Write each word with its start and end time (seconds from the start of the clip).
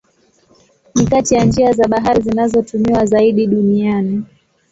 Ni 0.95 1.05
kati 1.05 1.35
ya 1.35 1.45
njia 1.45 1.73
za 1.73 1.87
bahari 1.87 2.21
zinazotumiwa 2.21 3.05
zaidi 3.05 3.47
duniani. 3.47 4.23